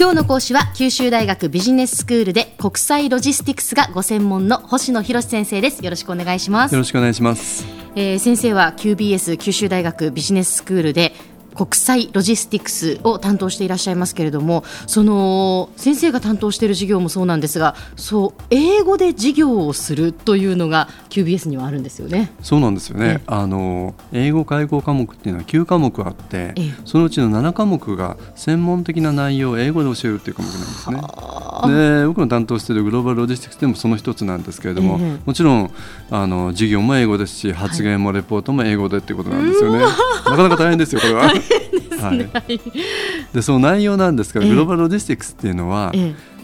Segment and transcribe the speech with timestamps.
[0.00, 5.84] 今日の講師は九州大学ビジネススクールで国際ロジスティクスがご専門の星野博先生です。
[5.84, 6.72] よろしくお願いします。
[6.72, 11.14] よろしくお願いします、えー、先生は QBS 九州大学ビジネススクールで
[11.58, 22.30] 国際ロジスティクスを担当していらっしゃいますけれどもその先生が担当している授業もそうなんですがそう英語で授業をするというのが QBS にはあるんですよね。
[22.42, 23.22] そうなんですよね。
[23.26, 32.00] あの英語外交科目っていうのは9科目あって、そのうちの7科目が専門的な内容を英語で教えるっていう科目なんですね。
[32.00, 35.70] で僕の担当しているグローバルロジスティクスでもその一つなんですけれども、もちろん
[36.10, 39.80] あの授業も英語ですし発言もレポートも英語でっていうことなんですよね。
[40.26, 41.32] なかなか大変ですよこれは。
[42.00, 42.14] は
[42.48, 42.60] い、
[43.32, 45.92] でその内容なんですけど、グローバルロジスティクスっていうのは、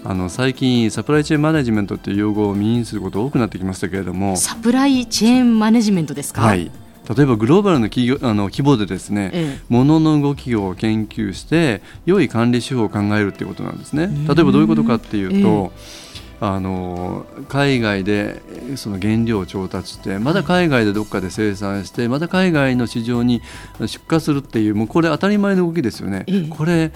[0.05, 4.37] あの最近サプライチェーンマネジメントっていう用語を耳にすること多くなってきましたけれども。
[4.37, 6.71] サプライチェーンマネジメントですか、はい、
[7.17, 14.09] 例えばグローバルの企業あの規模でですね、ええ、物の動きを研究して良い管理手法を考えるっていうことなんですね。
[14.27, 18.42] 例えばどういうことかっていうと、えあの海外で
[18.77, 23.41] その原料を調達してまた海外でどっかで生産してまた海外の市場に
[23.81, 26.27] 出荷するっていうもうこれ当たり前の動きですよね。
[26.50, 26.92] これ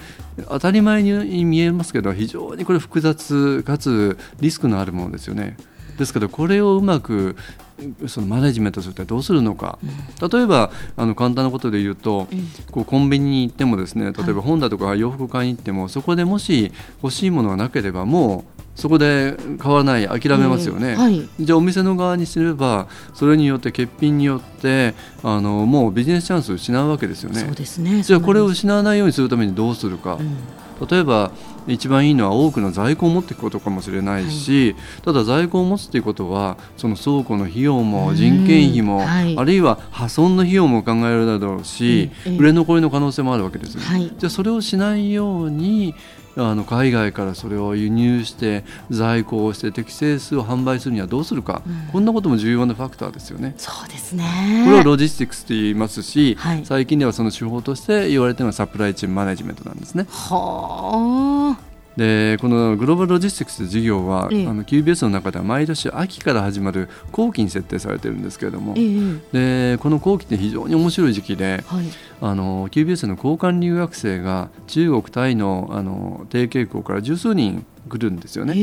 [0.49, 5.57] 当たり前に見えますけど非常にこれ複雑かつリスクのあるものですよね。
[5.97, 7.35] ですけどこれをうまく
[8.07, 9.79] そのマネジメントするってどうするのか、
[10.31, 12.27] 例えばあの簡単なことで言うと、
[12.71, 16.71] こうコンビニに行ってもですね例えば本だとか洋服買いに行ってもそこでもし
[17.03, 27.41] 欲しいものがなければもうそこで買わない諦めますよね、えーはい、じゃあお店の側にすればそれによって欠品によってあのもうビジネスチャンスを失うわけですよね。
[27.41, 31.31] そうですねじゃあこれを失わないようにするためにどうするか、うん、例えば
[31.73, 45.95] 一番いいのは多くの在庫を持っていくことかもしれないし、はい、ただ在庫を持つということはその倉庫の費用も人件費も、はい、あるいは破損の費用も考えられるだろうし、売れ残りの可能性もあるわけです、はい、じゃあそれをしないように
[46.35, 53.55] あの海外からそれを輸入して在庫をして適正数を販売するにはどうするか、うん、こんなことも重要なファクターですよね。
[53.57, 54.63] そうですね。
[54.65, 60.05] これはロジスティクスと言いますし、はい、最近ではその手法として言われているのはサプライチェーンマネジメントなんですね。
[60.09, 61.68] はあ
[61.99, 71.85] でこのグローバルロジスティクス事業は、ええ、あの QBS の中では毎年秋から始まる後期に設定されているんですけれども、え、でこの後期って非常に面白い時期で、はい、
[72.21, 78.55] あの QBS の交換留学生が中国タイのあの低傾向から十数人来るんですよね。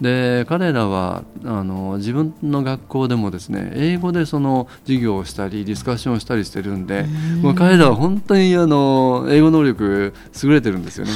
[0.00, 7.04] で彼らはあの自分の学校でもですね英語でその授業をしたりディスカッションをしたりしてるんで、
[7.42, 11.10] もう彼らは本当にあの英語能力優れてるんですよね。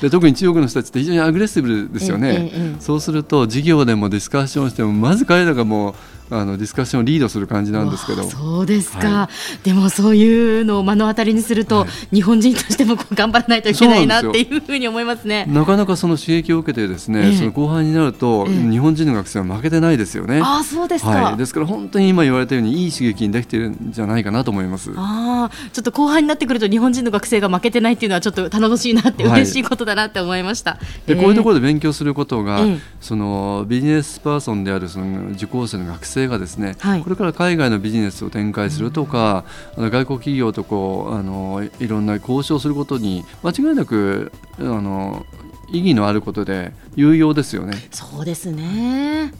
[0.00, 5.94] で特に中国の人たちって非常にアグレッシブですよね、そうすると授業でもディスカッションしてもまず彼らがもう
[6.30, 8.28] あのディスカッションをリードする感じなんですけど。
[8.28, 9.30] そうですか、は
[9.62, 15.46] い、でもそういうのを目の当たりにすると、はい、日本人としても頑張らないといけないなっていうふうに思いますね。
[15.48, 20.40] なかなかその刺激を受けてですね、えー、その後半になると、えー、日本人の学生は負けてないですよね。
[20.42, 24.90] あそうですか、はい、ですから本当に今言われたようにいい刺激にできてるんじゃないかなと思います。
[24.96, 30.74] あちょっと後半になってくると日本人の学生が負けてないっていうのはちょっと頼もしいなって、嬉しいことだなって思いました、
[31.06, 32.64] で、えー、こういうところで勉強することが、
[33.00, 39.44] そのビジネスパーソンであるその受講生の学生がですね、はいこれから海外のビジネスを展開するとか、
[39.76, 45.26] あの外国企業とこうあのいろんな交渉することに間違いなくあの
[45.68, 47.74] 意義のあることで有用ですよね。
[47.90, 49.32] そうですね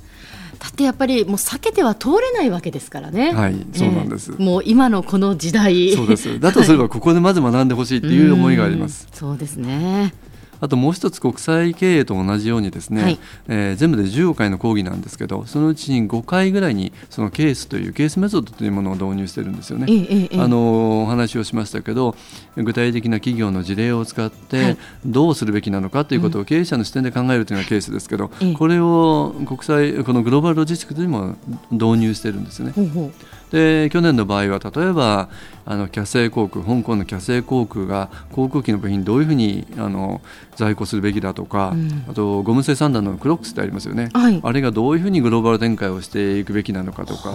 [0.58, 3.32] だってやっぱりもう避けては通れないわけですからね。
[3.32, 4.32] はい、そうなんです。
[4.32, 5.94] もう今のこの時代。
[5.94, 6.40] そうです。
[6.40, 9.06] だとすればここでまず学んでほしいっていう思いがあります。
[9.12, 10.14] そうですね。
[10.60, 13.18] あともう一つ国際経営と同じようにですね、はい、
[13.48, 19.86] えー、全部で15回の講義なんですけどそのうちに5回ぐらいにそのケースというケースメソッドというものを導入してるんですよね。
[19.88, 22.16] ええ、あのお話をしましたけど
[22.56, 31.36] 具体的な企業の事例を使ってどうするべきなのかということを経営者の視点で考えるというのがケースですけど、うん、これを国際このグローバルロジスティックにも
[31.70, 32.72] 導入してるんですよね。
[32.72, 33.12] ほうほう。
[33.50, 35.28] で去年の場合は例えば
[35.64, 40.20] あのキャセイ航空香港のキャセイ航空が航空機の部品どういうふうにあの
[40.54, 47.30] 在庫するべきだとか、うん、あとゴム製サンダーのクロックスってありますよね、はい、あれがどういうふうにグローバル展開をしていくべきなのかとか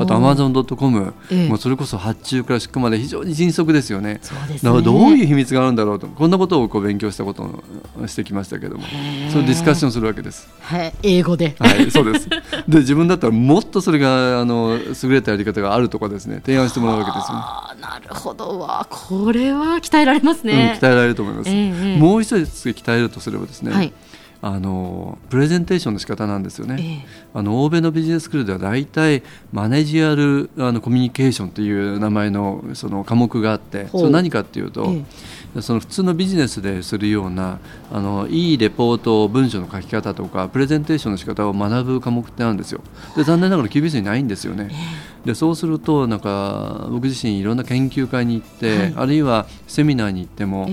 [0.00, 0.06] あ。
[0.06, 1.14] とアマゾンドットコム、
[1.48, 4.08] もうそれこそ発注から出荷まで非常に迅速ですよね。
[4.08, 4.20] ね。
[4.62, 7.42] だからどういう秘密があるんだろうとこんなことをこう勉強したこと
[8.00, 8.84] をしてきましたけども
[9.30, 10.48] そのディスカッションするわけです。
[11.02, 12.28] 英語で、はい、そうです。
[12.28, 18.58] で自分だったらもっとそれがあの優れたやり方があるとかですね提案してもらうわけですよ、ね、なるほど。
[18.58, 23.92] わこれは鍛えられますね、うん、鍛えられると思います、えー、もう一つ鍛えるとすればですね、はい。
[24.40, 37.58] あのプレゼンテーションの仕方なんですよね、えー、あの欧米のビジネススクールでは大体マネジアルあのコミュニケーションという名前のその科目があってそれ何かっていうと、えー、その普通のビジネスでするような
[37.90, 42.80] あのいいレポート文章の書き方とかプレゼンテーションの仕方を学ぶ科目ってあるんですよ。
[43.16, 50.68] で残念ながら QBS にないんですよね、えー、でそうするとなんか僕自身いろんな研究会に行って、はい、あるいはセミナーに行っても、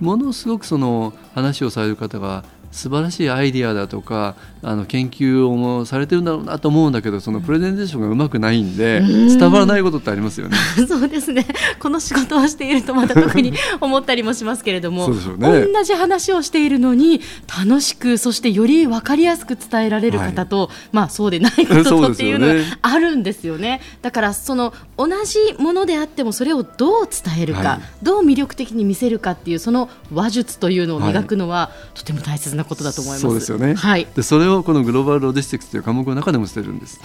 [0.00, 10.56] ものすごくその話をされる方が素晴らしいアイディアだとかあの研究をもされてるんだろうなと思うんだけどそのプレゼンテーションがうまくないんで、伝わらないことってありますよね。
[10.88, 11.46] そうですね。
[11.78, 23.80] この仕事をしているとまた特に 思ったりもしますけれども、ね、同じ話をしているのに楽しくそしてより分かりやすく伝えられる方と、はい、まあそうでない方とっていうのが あるんですよね。
[24.02, 33.22] だからその同じものであってもそれをどう伝えるか、はい、どう魅力的に見せるかっていうその話術というのを磨くのは、はい、とても大切なことだと思います。
[33.22, 33.74] そうですよね。
[33.74, 34.06] はい。
[34.14, 37.00] でそれをこのグローバルロジスティクスという科目の中でもしてるんです。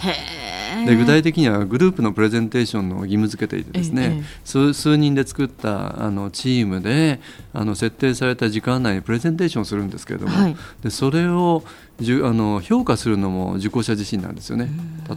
[0.86, 7.20] で具体的にはグループのプレゼンテーションの義務付けていてですね、数数人で作ったあのチームで
[7.52, 11.62] あの設定された時間内にプレゼンテーションをするんですけれども、はい、でそれを
[12.00, 14.68] じゅあの評価するのも受講者自身なんですよね。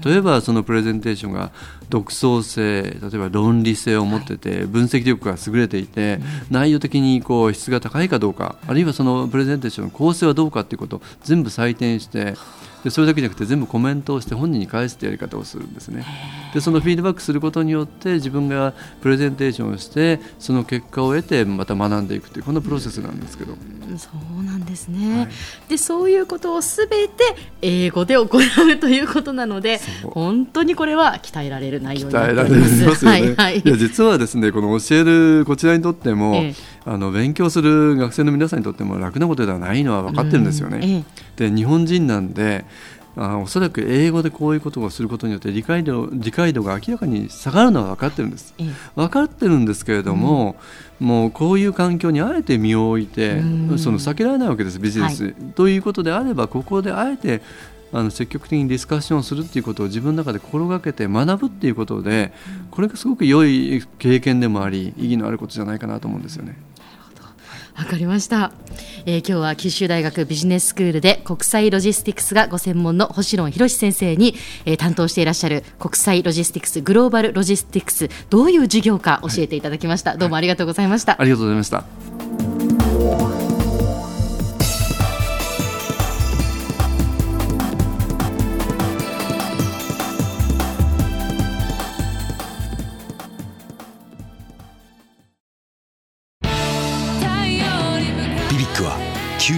[0.04, 1.52] 例えばそのプレゼンテーションが
[1.90, 6.20] 独創性例えば論理性を持ってて分析力が優れていて
[6.52, 12.36] 内容的にこう質が高いかどうかあるいはそのプレゼンテーションの構成はどうかということを全部採点して
[12.84, 16.06] でそれだけじゃなくて全部コメントをして本人に返すってやり方をするんですね
[16.54, 23.56] でそのフィードバックすることによって自分がプレゼンテーションをしてその結果を得てまた学んでいくというこのプロセスなんですけど、
[23.98, 25.30] そうなんですね、はい、
[25.70, 27.24] でそういうことをすべて
[27.62, 33.06] 英語で行うということなので本当にこれは鍛えられる内容になってます。
[33.06, 36.78] はい、はい、いや実はですねこの教えるこちらにとっても、ええ。
[36.90, 41.04] あの勉強する学生の皆さんにとっても楽なことではないのは分かってるんですよね。
[41.36, 42.64] で日本人なんで
[43.20, 48.54] あおそらく英語でこういうことをすることによって理解度理解度が明らかに下がるのは分かってるんです。
[48.96, 50.56] 分かってるんですけれども、
[51.02, 53.42] うん、もうこういう環境にあえて身を置いて、
[53.78, 57.42] その避けられないわけですビジネス、はい、ということであればここであえて
[57.92, 62.34] あの積極的にディスカッションをするっていうことを自分の中で心がけて学ぶっていうことで
[62.70, 66.58] これがすごく良い経験でもあり意義のあることじゃないかなと思うんですよね。
[67.78, 68.52] わかりました、
[69.06, 74.34] えー、今日は九州大学ビジネススクールで国際ロジスティクスがご専門の星野博先生に、
[74.66, 82.27] えー、担当していらっしゃる国際ロジスティクスグローバルロジスティクスどういう授業か教えていただきました、はい、どうもありがとうございました、ありがとうございました。